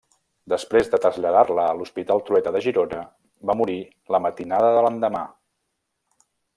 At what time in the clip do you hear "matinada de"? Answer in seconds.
4.27-4.85